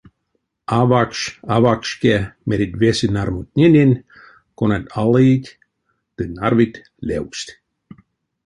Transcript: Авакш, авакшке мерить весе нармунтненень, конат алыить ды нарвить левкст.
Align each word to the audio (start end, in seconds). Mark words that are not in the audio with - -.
Авакш, 0.79 1.19
авакшке 1.55 2.15
мерить 2.47 2.77
весе 2.81 3.07
нармунтненень, 3.15 4.01
конат 4.57 4.85
алыить 5.01 5.49
ды 6.15 6.23
нарвить 6.37 6.77
левкст. 7.07 7.47